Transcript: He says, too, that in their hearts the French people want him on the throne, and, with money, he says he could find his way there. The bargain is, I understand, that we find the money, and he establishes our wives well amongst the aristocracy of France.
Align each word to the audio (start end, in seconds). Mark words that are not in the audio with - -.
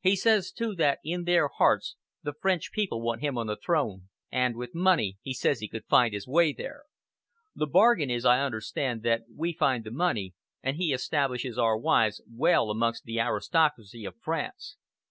He 0.00 0.16
says, 0.16 0.52
too, 0.52 0.74
that 0.76 1.00
in 1.04 1.24
their 1.24 1.48
hearts 1.58 1.96
the 2.22 2.32
French 2.32 2.72
people 2.72 3.02
want 3.02 3.20
him 3.20 3.36
on 3.36 3.46
the 3.46 3.58
throne, 3.58 4.08
and, 4.32 4.56
with 4.56 4.74
money, 4.74 5.18
he 5.20 5.34
says 5.34 5.60
he 5.60 5.68
could 5.68 5.84
find 5.84 6.14
his 6.14 6.26
way 6.26 6.54
there. 6.54 6.84
The 7.54 7.66
bargain 7.66 8.08
is, 8.08 8.24
I 8.24 8.40
understand, 8.40 9.02
that 9.02 9.24
we 9.36 9.52
find 9.52 9.84
the 9.84 9.90
money, 9.90 10.32
and 10.62 10.78
he 10.78 10.94
establishes 10.94 11.58
our 11.58 11.76
wives 11.76 12.22
well 12.34 12.70
amongst 12.70 13.04
the 13.04 13.20
aristocracy 13.20 14.06
of 14.06 14.16
France. 14.22 14.78